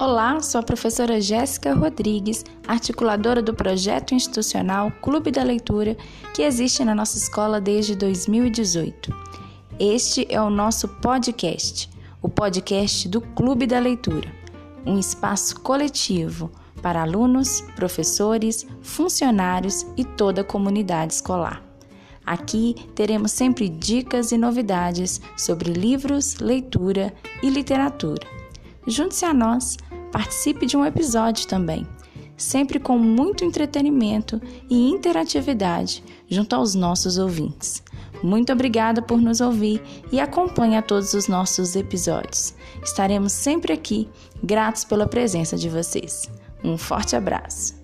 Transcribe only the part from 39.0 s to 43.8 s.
por nos ouvir e acompanhe a todos os nossos episódios. Estaremos sempre